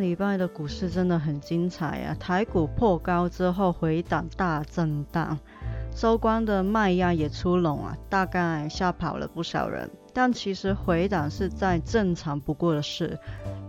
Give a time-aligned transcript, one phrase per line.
[0.00, 2.16] 礼拜的股市真的很精彩啊！
[2.18, 5.38] 台股破高之后回档大震荡，
[5.94, 9.90] 收官的卖压也出笼啊，大概吓跑了不少人。
[10.12, 13.18] 但其实回档是再正常不过的事。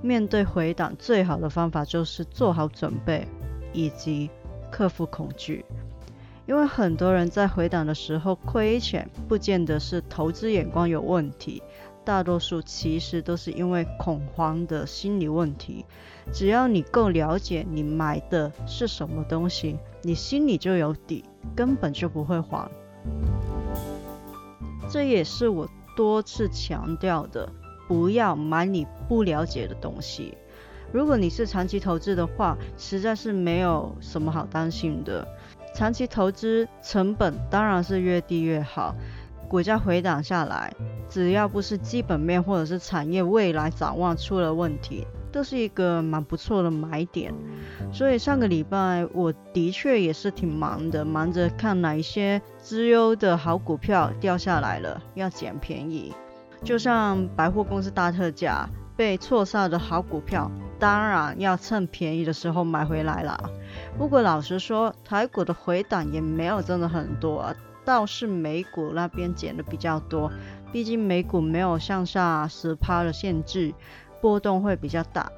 [0.02, 3.28] 面对回档，最好的方法就是做好准备，
[3.74, 4.30] 以及。
[4.72, 5.66] 克服恐惧，
[6.46, 11.64] 因为很多人在回档的时候亏钱，不见得是投资眼光有问题，
[12.10, 15.86] 大多数其实都是因为恐慌的心理问题。
[16.34, 21.24] 只要你够了解你买的是什么东西，你心里就有底，
[21.56, 22.68] 根本就不会慌。
[24.90, 27.48] 这也是我多次强调的，
[27.88, 30.36] 不要买你不了解的东西。
[30.92, 35.28] 如果你是长期投资的话，实在是没有什么好担心的。
[35.76, 38.96] 长期投资成本当然是越低越好。
[39.48, 40.72] 股价回档下来，
[41.10, 47.34] 只要不是基本面或者是产业未来展望出了问题，都是一个蛮不错的买点。
[47.92, 56.14] 所以上个礼拜我的确也是挺忙的，忙着看哪一些资优的好股票掉下来了，要捡便宜。
[56.64, 58.70] 就像百货公司大特价。
[59.00, 63.50] 被错杀的好股票，当然要趁便宜的时候买回来了。
[63.98, 67.56] 不过老实说，台股的回档也没有真的很多，
[67.86, 70.30] 倒是美股那边减的比较多。
[70.72, 73.74] 毕竟美股没有向下十趴的限制，
[74.22, 75.32] 波动会比较大。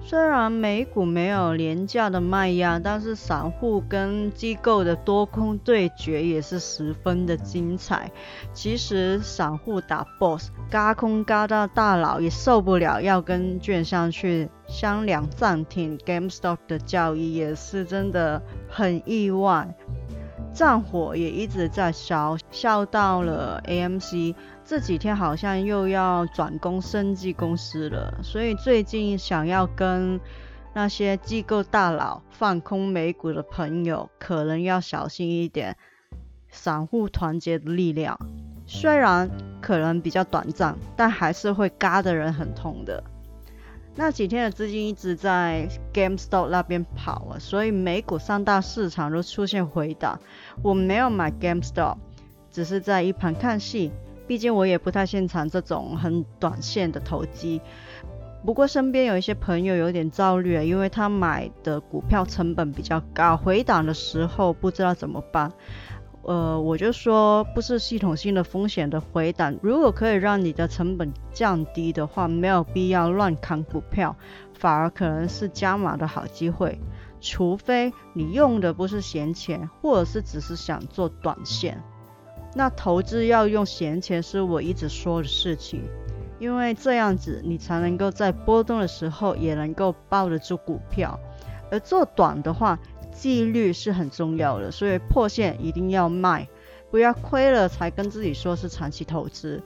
[0.00, 8.10] 虽然美股没有廉价的卖压，但是散户跟机构的多空对决也是十分的精彩。
[8.54, 19.68] 其实散户打 boss，嘎空嘎到大佬也受不了，要跟券商去商量暂停 GameStop 的交易，也是真的很意外。
[20.58, 24.34] 战火也一直在烧，烧到了 AMC。
[24.64, 30.18] 这几天好像又要转攻生技公司了，所以最近想要跟
[30.74, 35.76] 那些机构大佬放空美股的朋友，可能要小心一点。
[36.50, 38.18] 散户团结的力量，
[38.66, 39.30] 虽然
[39.60, 43.04] 可能比较短暂，但还是会嘎的人很痛的。
[43.98, 50.20] 那几天的资金一直在 GameStop 那边跑啊，所以美股三大市场都出现回档。
[50.62, 51.96] 我没有买 GameStop，
[52.48, 53.90] 只是在一旁看戏。
[54.28, 57.60] 毕竟我也不太擅长这种很短线的投机，
[58.46, 65.50] 不过身边有一些朋友有点焦虑，因为他买的股票成本比较高，回档的时候不知道怎么办。
[66.28, 74.14] 呃，我就说不是系统性的风险的回档，如果可以让你的成本降低的话，没有必要乱砍股票，
[74.52, 76.78] 反而可能是加码的好机会。
[77.18, 81.82] 除非你用的不是闲钱，或者是只是想做短线。
[82.54, 85.82] 那投资要用闲钱是我一直说的事情，
[86.38, 91.18] 因为这样子你才能够在波动的时候也能够抱得住股票。
[91.70, 92.78] 而做短的话，
[93.18, 96.48] 纪律是很重要的，所以破线一定要卖，
[96.90, 99.60] 不要亏了才跟自己说是长期投资。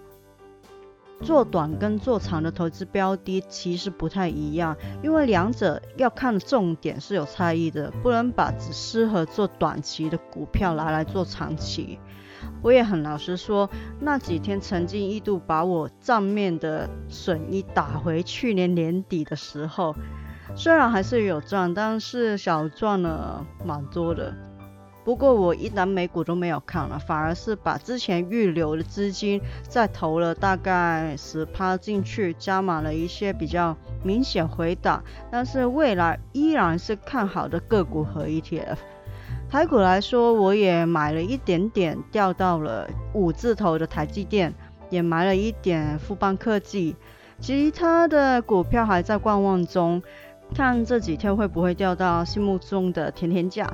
[1.21, 12.01] 做短跟做长的投资标的其实不太一样，因为两者要看的重点是有差异的，不能把只适合做短期的股票拿来做长期。
[12.61, 13.71] 我也很老实说，
[14.01, 19.95] 那几天曾经一度把我账面的损益打回去年年底的时候，
[20.55, 24.33] 虽然还是有赚，但是小赚了蛮多的。
[25.05, 38.77] 不过我一单美股都没有看了，反而是把之前预留的资金再投了大概十趴进去，加码了一些比较明显回档，但是未来依然是看好的个股和 ETF。
[39.51, 44.55] 台股来说，我也买了一点点，掉到了五字头的台积电，
[44.89, 46.95] 也买了一点富邦科技，
[47.41, 50.01] 其他的股票还在观望中，
[50.53, 53.67] 看这几天会不会掉到心目中的甜甜价。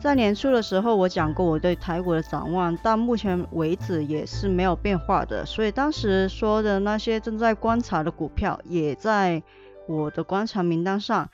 [0.00, 9.42] 在年初的时候，我讲过我对台股的展望，到目前为止也是没有变化的，所以当时说的那些正在观察的股票，也在
[9.86, 11.28] 我的观察名单上。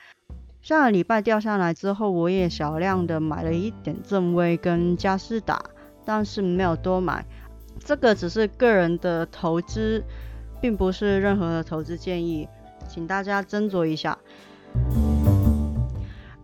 [0.62, 5.62] 上个礼拜掉下来之后，我也少量的买了一点正威跟嘉士达，
[6.04, 7.24] 但是没有多买。
[7.78, 10.02] 这个只是个人的投资，
[10.60, 12.48] 并不是任何的投资建议，
[12.88, 14.18] 请大家斟酌一下。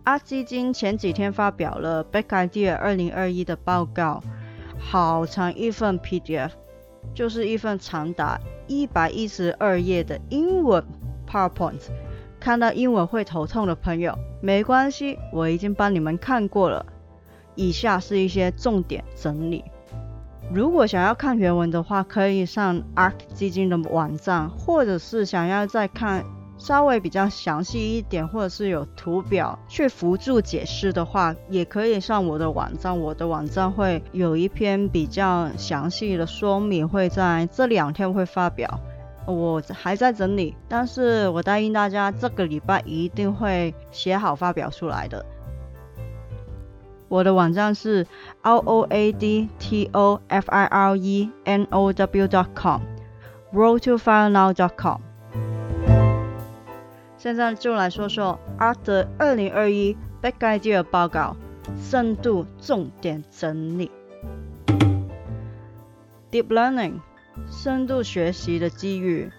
[0.03, 4.21] 阿基金前几天发表了 Back Idea 二零二一的报告，
[4.77, 6.51] 好长一份 PDF，
[7.13, 10.83] 就是一份长达一百一十二页的英文
[11.27, 11.81] PowerPoint。
[12.39, 16.85] 看到英文会头痛的朋友，没关系，我已经帮你们看过了。
[17.55, 19.63] 以下是一些重点整理。
[20.51, 26.25] 如果想要看原文的话，可以上 ARK 基金的网站，或者是想要再看
[26.57, 32.97] 稍微比较详细一点，或者是有图表去辅助解释的话，也可以上我的网站。
[32.97, 38.79] 我的网站会有一篇比较详细的说明，会在这两天会发表。
[39.25, 45.25] 我还在整理，但是我答应大家，这个礼拜一定会写好发表出来的。
[47.07, 48.05] 我的网站是
[48.41, 53.79] r o a d t o f i r e n o w dot com，road
[53.85, 54.99] to fire now dot com。
[57.23, 61.37] 现在就来说说 Art 的二零二一 Back Idea 报告
[61.77, 63.89] 深度重点整理
[66.29, 66.99] ，Deep Learning。
[67.49, 69.31] 深度学习的机遇，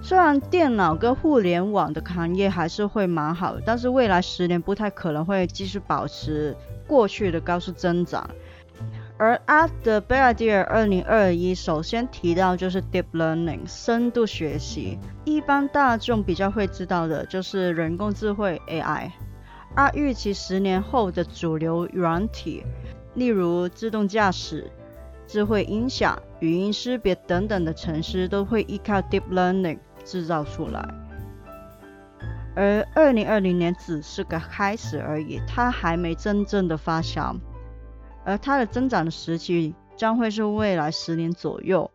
[0.00, 6.56] 虽然电脑跟互联网的行业还是会蛮好，但是未来十年不太可能会继续保持
[6.86, 8.30] 过去的高速增长。
[9.24, 19.10] 而 After Big Idea 二零二一首先提到就是 Deep Learning 深度学习，一般大众比较会知道的就是人工智慧 AI，
[19.74, 22.62] 而预期十年后的主流软体，
[23.14, 24.70] 例如自动驾驶。
[25.26, 30.86] 智慧音响、语音识别等等的程式都会依靠 Deep Learning 制造出来，
[32.54, 37.34] 而二零二零年只是个开始而已，它还没真正的发酵，
[38.24, 41.90] 而它的增长的时期将会是未来十年左右。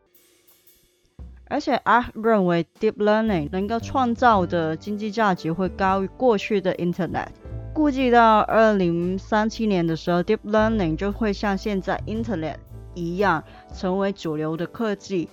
[1.50, 7.30] 而且阿认为 Deep Learning 能够创造的经济价值会高于过去的 Internet，
[7.74, 12.58] 估计到二零三七年的时候，Deep Learning 就会像现在 Internet。
[12.96, 13.44] 一样
[13.74, 15.30] 成为主流的科技，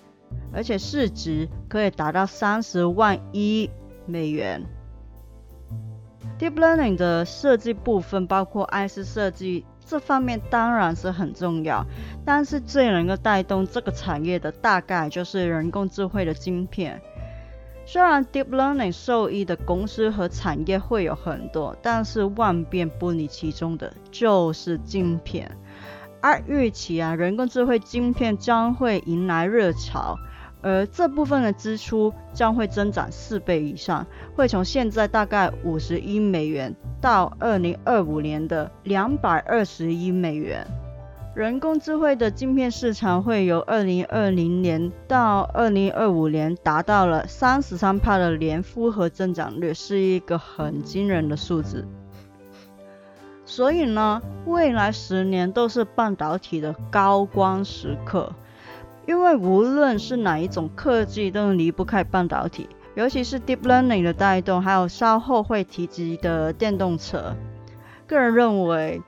[0.53, 3.69] 而且市值可以达到三十万亿
[4.05, 4.63] 美元。
[6.39, 11.87] Deep Learning 的设计部分包括 IC 设计，这方面当然是很重要，
[12.25, 17.01] 但是最能够带动这个产业的大概就是人工智慧的晶片。
[17.87, 25.57] 虽然 Deep Learning 受益的公司和产业会有很多，但是万变不离其中的就是晶片。
[26.21, 30.17] 而预期啊，人工智慧晶片将会迎来热潮，
[30.63, 40.67] 而这部分的支出将会增长四倍以上，会从现在大概五十亿美元到二零二五年的两百二十亿美元。
[41.35, 51.87] 人工智慧的晶片市场会由二零二零年到二零二五年达到了三十三帕的年复合增长率，是一个很惊人的数字。
[53.45, 58.33] 所以呢，未来十年都是半导体的高光时刻，
[59.07, 67.35] 因为无论是哪一种科技都离不开半导体，尤其是 Deep Learning 的带动，还有稍后会提及的电动车。
[68.07, 69.01] 个人认为。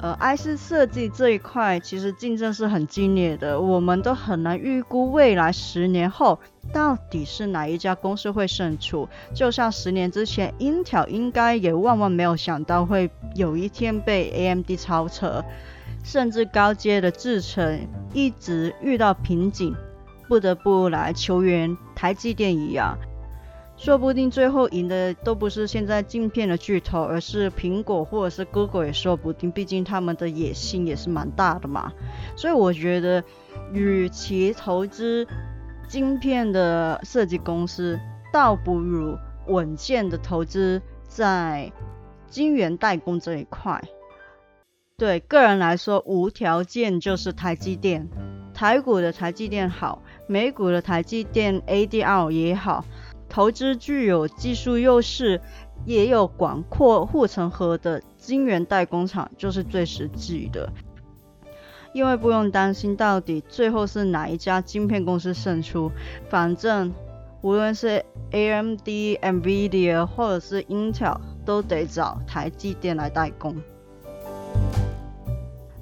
[0.00, 6.40] 呃，IC 设计这一块其实竞争是很激烈的，我们都很难预估未来十年后
[6.72, 9.08] 到底是哪一家公司会胜出。
[9.32, 15.44] 就像十年之前，Intel 应该也万万没有想到会有一天被 AMD 超车，
[16.06, 19.74] 甚至高阶的制程一直遇到瓶颈，
[20.28, 22.96] 不得不来求援台积电一样。
[23.76, 31.92] 说不定最后赢的都不是现在镜片的巨头，而是苹果或者是 Google 也说不定，毕竟他们的野心也是蛮大的嘛。
[32.36, 33.24] 所以我觉得，
[33.72, 35.26] 与其投资
[35.88, 37.98] 晶片的设计公司，
[38.32, 41.72] 倒不如稳健的投资在
[42.30, 43.82] 晶圆代工这一块。
[44.98, 48.08] 对个人来说，无条件就是台积电，
[48.54, 52.82] 台股的台积电好，美股的台积电 ADR 也好。
[53.28, 55.42] 投资具有技术优势，
[55.84, 60.72] 也有广阔护城河的晶圆代工厂就是最实际的，
[61.92, 65.92] 因为不用担心到底最后是哪一家晶片公司胜出，
[66.30, 66.94] 反正
[67.42, 68.88] 无论是 AMD、
[69.20, 73.54] NVIDIA 或者是 Intel，都得找台积电来代工。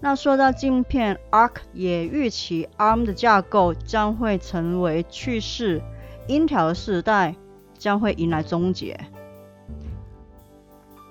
[0.04, 5.80] 那说到镜片，ARK 也预期 ARM 的架构将会成为趋势
[6.28, 7.34] ，Intel 的时代。
[7.78, 8.98] 将会迎来终结。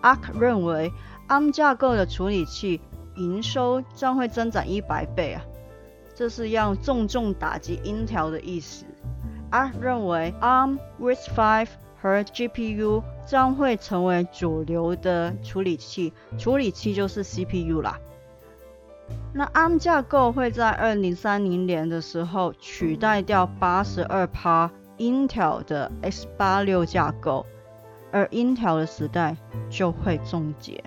[0.02, 0.92] ARK 认为
[1.28, 2.82] ARM 架构的处理器
[3.16, 5.42] 营收将会增长一百倍啊，
[6.16, 8.86] 这是要重重打击 Intel 的意思。
[9.52, 11.68] ARK 认为 ARM RISC-V
[12.02, 18.00] 和 GPU 将会成为主流的处理器，处理器就是 CPU 啦。
[19.36, 24.70] 那 ARM 架构会在二零三零年的时候取代掉八十二趴
[25.00, 27.44] Intel 的 x 八六架构，
[28.12, 29.36] 而 Intel 的时代
[29.72, 30.84] 就会终结。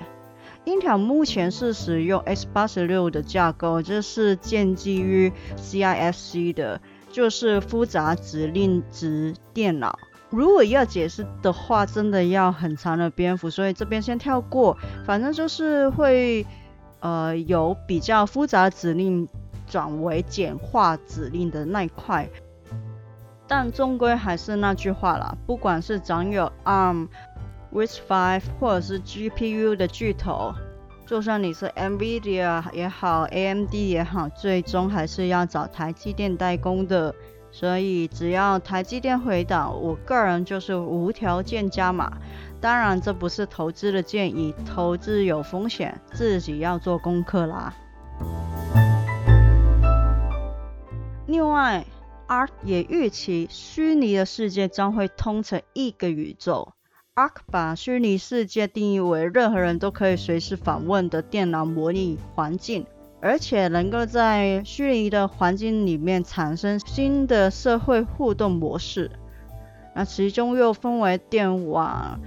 [0.64, 6.80] Intel 目前是使用 x 八十六的架构，这是建基于 CISC 的，
[7.10, 9.98] 就是复杂指令值电脑。
[10.30, 14.76] 如果要解释的话，真的要很长的篇幅，所以这边先跳过。
[15.04, 16.46] 反正就是会。
[17.00, 19.28] 呃，由比较复杂指令
[19.66, 22.28] 转为简化指令的那一块，
[23.46, 27.08] 但终归还是那句话啦，不管是长有 ARM、
[27.72, 30.52] RISC-V 或者是 GPU 的巨头，
[31.06, 37.14] 就算你是 NVIDIA 也好，AMD 也好，最终还是要找台积电代工的。
[37.52, 42.12] 所以只要台积电回档，我个人就是无条件加码。
[42.60, 47.74] 当然，这不是投资的建议，投资有风险，自己要做功课啦。
[51.26, 51.84] 另外
[52.28, 56.72] ，ARK 也预期虚拟的世界将会通成一个宇宙。
[57.14, 62.86] ARK 把虚拟世界定义为任何人都可以随时访问的电脑模拟环境，
[63.20, 69.10] 而且能够在虚拟的环境里面产生新的社会互动模式。
[69.94, 72.20] 那其中又分为电网。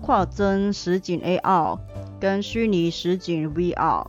[0.00, 1.78] 跨帧实景 AR
[2.18, 4.06] 跟虚拟实景 VR，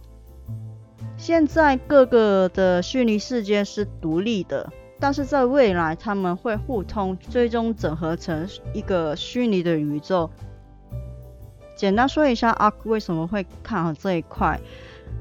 [1.18, 10.30] 现在各个的虚拟世界是独立的，但是在未来他们会互通，最终整合成一个虚拟的宇宙。
[11.76, 14.60] 简单说一下，ARK 为什么会看好这一块？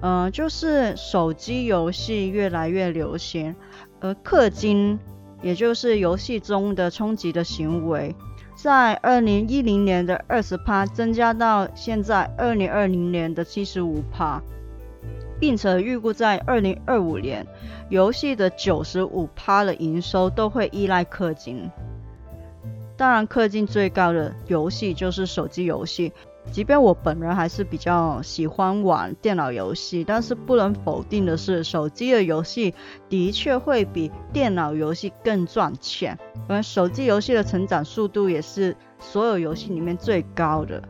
[0.03, 3.55] 嗯，就是手机游戏越来越流行，
[4.01, 4.99] 而氪金，
[5.43, 8.15] 也就是游戏中的冲击的行为。
[8.63, 14.43] 在二零一零年的二十趴增加到现在二零二零年的七十五趴，
[15.41, 17.47] 并且预估在二零二五年，
[17.89, 21.71] 游戏的九十五趴的营收都会依赖氪金。
[22.99, 26.13] 当然，氪金最高的游戏就是手机游戏。
[26.51, 32.75] 即便我本人还是比较喜欢玩电脑游戏，但是不能否定的是，手机的游戏
[33.09, 36.19] 的确会比电脑游戏更赚钱，
[36.49, 40.83] 而手机游戏的成长速度也是所有游戏里面最高的。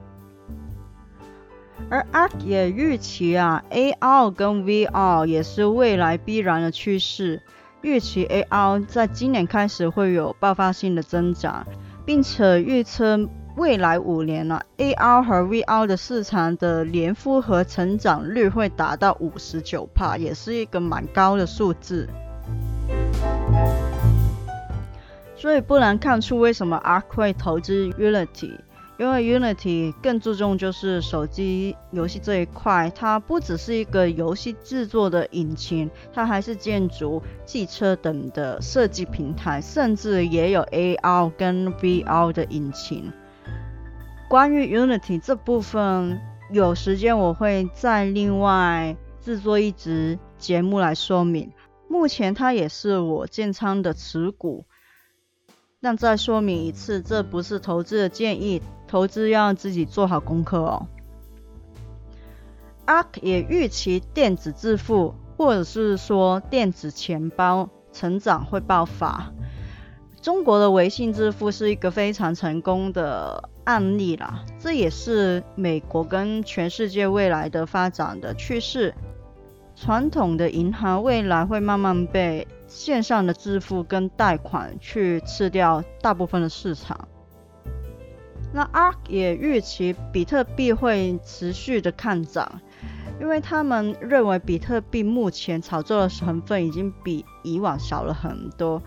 [1.90, 7.42] 而 ARK 也预期啊，AR 跟 VR 也是未来必然的趋势，
[7.82, 11.66] 预期 AR 在今年开始会有爆发性的增长，
[12.06, 13.28] 并且预测。
[13.56, 22.08] 未来五年呢，AR 和 VR 的市场的年复合成长率会达到五十九帕，也是一个蛮高的数字。
[25.36, 28.56] 所以不难看出为什么 ARK 会投资 Unity，
[28.98, 43.12] 因为 Unity 更注重就是手机游戏这一块，它不只是一个游戏制作的引擎，它还是建筑、汽车等的设计平台，甚至也有 AR 跟 VR 的引擎。
[44.30, 46.20] 关于 Unity 这部分，
[46.52, 51.50] 有时间我会再另外制作一支节目来说明。
[51.88, 54.66] 目前它也是我建仓的持股，
[55.80, 60.86] 但再说明一次，这不是投资的建议，投资要自己做好功课哦。
[62.86, 69.32] ARK 也预期电子支付或者是说电子钱包成长会爆发。
[70.20, 73.50] 中国的微信支付是一个非常成功的。
[73.64, 78.92] 案例啦，这也是美国跟全世界未来的发展的趋势。
[79.76, 87.06] 传统的银行未来会慢慢被线上的支付跟贷款去吃掉大部分的市场。
[88.52, 92.60] 那 ARK 也预期比特币会持续的看涨，
[93.20, 98.82] 因为他们认为比特币目前炒作的成分已经比以往少了很多，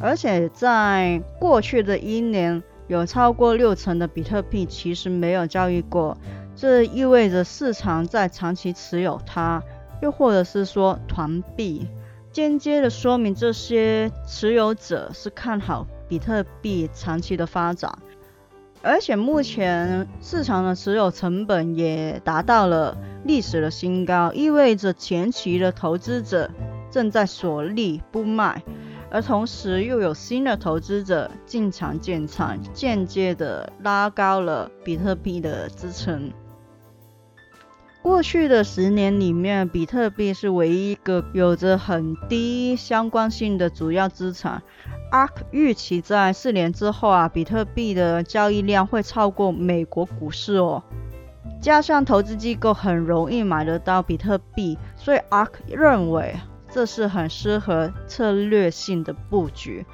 [0.00, 2.62] 而且在过去的一年。
[2.88, 6.16] 有超过六成的比特币其实没有交易过，
[6.54, 9.60] 这意味着市场在长期持有它，
[10.00, 11.88] 又或者是说团币，
[12.30, 17.92] 间接的说明这些持有者是看好比特币长期的发展。
[18.82, 26.50] 而且目前市场的持有成本也达到了历史的新高，意味着前期的投资者
[26.90, 28.62] 正在锁利不卖。
[29.08, 36.32] 而同时又有新的投资者进场建仓，间接的拉高了比特币的支撑。
[38.02, 44.62] 过去的十年里面，比特币是唯一一个有着很低相关性的主要资产。
[45.10, 50.82] ARK 预期在四年之后啊，比特币的交易量会超过美国股市哦。
[51.60, 56.36] 加上投资机构很容易买得到比特币，所以 ARK 认为
[56.68, 59.86] 这是很适合策略性的布局。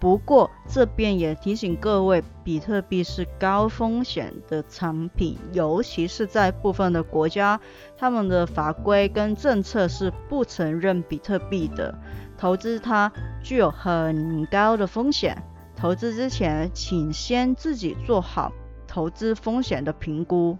[0.00, 7.60] 不过这边也提醒各位，比特币是高风险的产品，尤其是在部分的国家，
[7.98, 11.98] 他们的法规跟政策是不承认比特币的，
[12.38, 15.42] 投资它具有很高的风险。
[15.76, 18.52] 投资之前，请先自己做好
[18.86, 20.56] 投资风险的评估。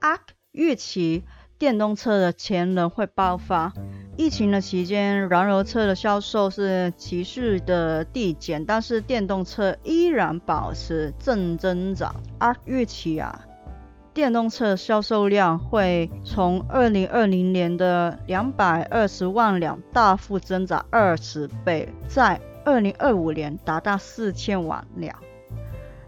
[0.00, 0.20] ARK
[0.50, 1.24] 预期。
[1.58, 3.72] 电动车的潜能会爆发。
[4.16, 12.14] 疫情的期间，燃油车的销售是持续的递减，但是电动车依然保持正增长。
[12.38, 13.44] 啊，预期啊，
[14.12, 25.14] 电动车销售量会从二零二零年的两百二十万辆大幅增长二十倍，在二零二五年达到四千万辆。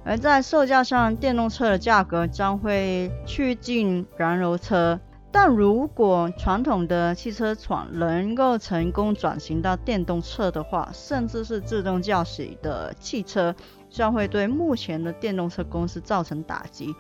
[0.05, 4.99] 而在售价上，电动车的价格将会趋近燃油车。
[5.31, 13.55] 但如果传统的汽车厂能够成功转型到电动车的话，甚至是自动驾驶的汽车，
[13.91, 16.95] 将会对目前的电动车公司造成打击。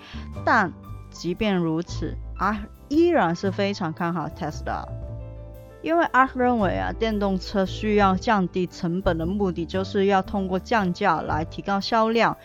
[0.44, 0.70] 但
[1.10, 4.84] 即便如此，啊，依然是非常看好 Tesla，
[5.80, 12.36] 因为阿认为啊，电动车需要降低成本的目的，就是要通过降价来提高销量，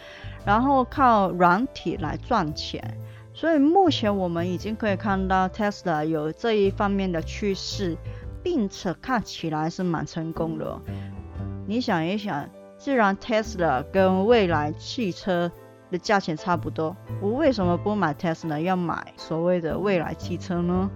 [0.46, 2.98] 然后靠软体来赚钱。
[3.44, 7.98] 所以目前我们已经可以看到 Tesla 有这一方面的趋势，
[8.42, 10.80] 并且看起来是蛮成功的。
[11.68, 15.52] 你想一想，既然 Tesla 跟未来汽车
[15.92, 20.90] 的价钱差不多，我为什么不买 Tesla，要买所谓的未来汽车呢？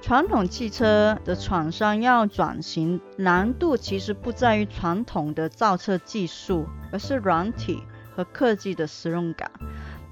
[0.00, 7.84] 传统汽车的厂商要转型，难度其实不在于传统的造车技术，而是软体
[8.16, 9.48] 和科技的使用感。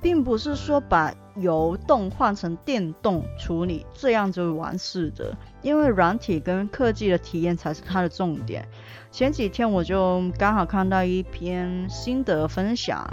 [0.00, 5.36] 并不是说把油动换成电动处理，这样就完事的。
[5.62, 8.66] 因为软体跟科技的体验才是它的重点。
[9.10, 13.04] 前几天我就刚好看到一篇心得分享，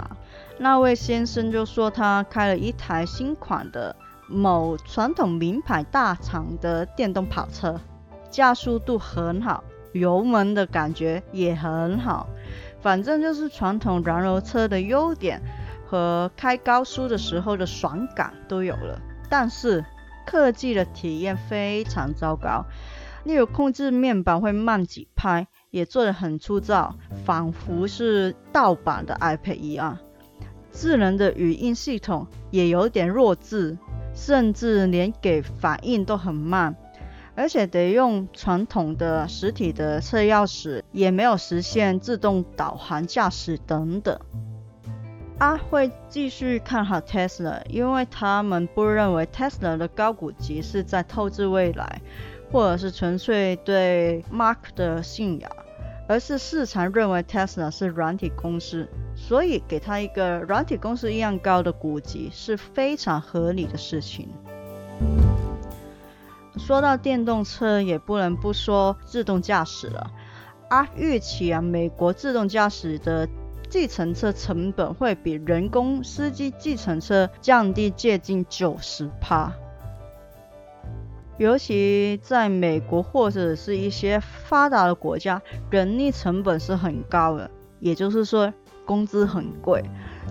[0.58, 3.94] 那位先生就说他开了一台新款的
[4.26, 7.78] 某传统名牌大厂的电动跑车，
[8.30, 12.28] 加速度很好，油门的感觉也很好，
[12.80, 15.42] 反正就是传统燃油车的优点。
[15.88, 19.84] 和开高速的时候的爽感都有了，但是
[20.26, 22.66] 科技的体验非常糟糕。
[23.24, 29.98] 例如控制面板会慢几拍，也做得很粗糙，仿佛是盗版的 iPad 一样。
[30.70, 33.76] 智能的语音系统也有点弱智，
[34.14, 36.76] 甚至连给反应都很慢，
[37.34, 44.20] 而且得用传统的实体的车钥匙，也没有实现自动导航驾驶等等。
[45.38, 52.02] 阿会继续看好 Tesla，因为他们不认为 Tesla 的高股息是在透支未来，
[52.50, 55.48] 或者是纯粹对 Mark 的信仰，
[56.08, 64.28] 而是市场认为 Tesla 是软体公司，所以给他一个软体公司一样高的股息是非常合理的事情。
[66.56, 70.10] 说到电动车，也不能不说自动驾驶了。
[70.70, 73.28] 阿预期啊，美国自动驾驶的。
[73.68, 79.52] 计程车成本会比人工司机计程车降低接近九十趴，
[81.36, 88.52] 尤其在美国或者是一些发达的国家，人力成本是很高的，也就是说
[88.86, 89.82] 工资很贵。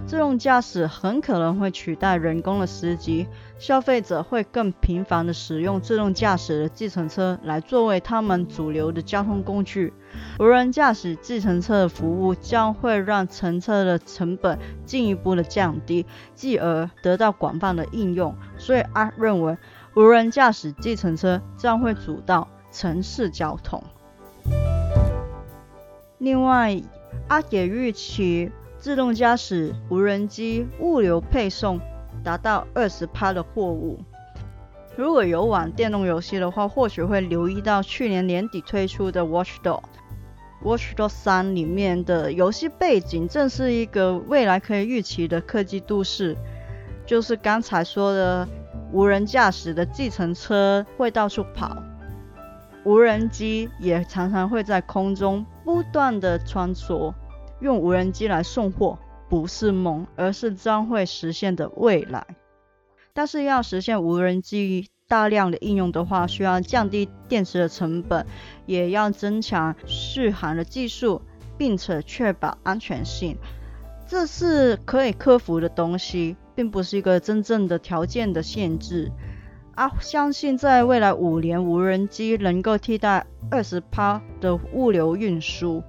[0.06, 3.28] 自动驾驶很可能会取代人工的司机，
[3.59, 9.93] 消费者会更频繁的使用自动驾驶的计程车来作为他们主流的交通工具。
[10.39, 18.35] 无人驾驶计程车的服务将会让乘车的成本进一步的降低，继而得到广泛的应用。
[18.57, 19.57] 所以阿认为
[19.95, 23.83] 无人驾驶计程车将会主导城市交通。
[26.19, 26.79] 另外，
[27.27, 28.51] 阿也预期。
[28.79, 31.79] 自动驾驶无人机物流配送
[32.27, 33.97] 达到二十趴的货物。
[34.97, 39.79] 如果有玩电动游戏的话，或许会留意到去年年底推出的《Watch Dog》。
[40.61, 46.35] 《Watch Dogs 三》里面的游戏背景正是一个未来可以预期的科技都市，
[47.05, 48.45] 就是刚才说的
[48.91, 51.81] 无人驾驶的计程车会到处跑，
[52.83, 57.13] 无人机也常常会在空中不断的穿梭。
[57.61, 62.25] 用无人机来送货不是梦，而是将会实现的未来。
[63.13, 68.25] 但是要实现无人机大量的应用的话，需要降低电池的成本，
[68.65, 71.21] 也要增强续航的技术，
[71.57, 73.37] 并且确保安全性。
[74.05, 79.11] 这是可以克服的东西，并不是一个真正的条件的限制。
[79.75, 85.83] 啊，相信在未来五年，无人机能够替代二十趴的物流运输。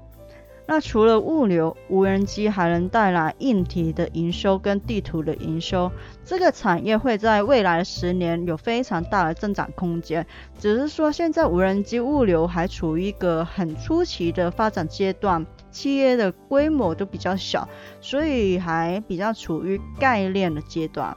[0.70, 5.90] 那除了物流，无人机还能带来硬体的营收跟地图的营收。
[6.26, 10.26] 这个产业会在未来十年有非常大的增长空间。
[10.59, 17.66] 只是说，现在无人机物流还处于一个很初期的发展阶段，企业的规模都比较小，
[18.02, 21.16] 所以还比较处于概念的阶段。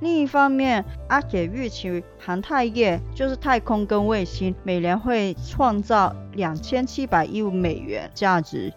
[0.00, 8.72] 另一方面，阿也预期航太业就是太空跟卫星，每年会创造两千七百亿美元价值，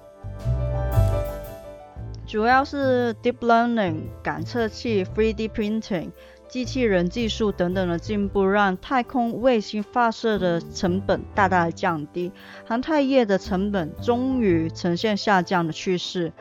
[2.25, 6.09] 主要是 deep learning 感测器、3D printing、
[6.47, 12.31] 机器人技术等等的进步，让太空卫星发射的成本大大降低，
[12.65, 16.33] 航太业的成本终于呈现下降的趋势。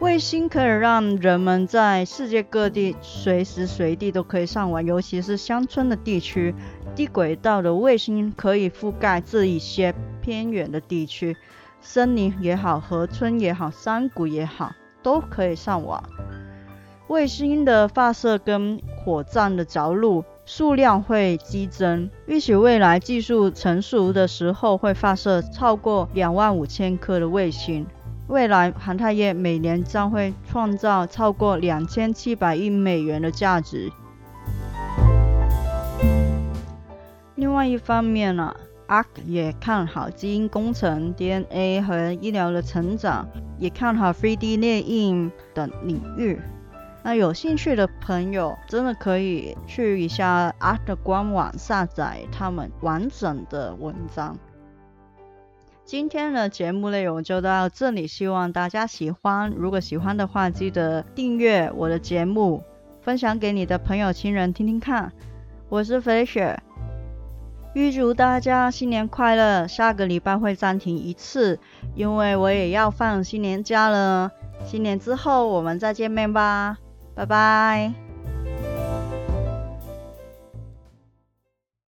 [0.00, 6.54] 卫星可以让人们在世界各地随时随地都可以上网，尤其是乡村的地区，
[6.94, 11.36] 低轨道的卫星可以覆盖这一些偏远的地区，
[11.80, 16.02] 森林也好，河村也好，山谷也好，都可以上网。
[17.06, 27.86] 卫星的发射跟火箭的着陆数量会激增，预计未来技术成熟的时候会发射超过两万五千颗的卫星。
[28.26, 33.92] 未来航太业每年将会创造超过两千七百亿美元的价值。
[37.34, 38.54] 另外一方面呢
[38.88, 46.40] ，ARK 也看好基因工程、DNA 和医疗的成长，也看好 3D 列印等领域。
[47.02, 54.38] 那有兴趣的朋友，真的可以去一下 ARK 的官网下载他们完整的文章。
[55.84, 59.50] 今天的节目内容就到这里，希望大家喜欢。
[59.50, 62.62] 如果喜欢的话，记得订阅我的节目，
[63.02, 65.12] 分享给你的朋友、亲人听听看。
[65.68, 66.58] 我是飞雪，
[67.74, 69.66] 预祝大家新年快乐。
[69.66, 71.58] 下个礼拜会暂停一次，
[71.94, 74.30] 因为我也要放新年假了。
[74.64, 76.78] 新年之后我们再见面吧，
[77.14, 78.03] 拜拜。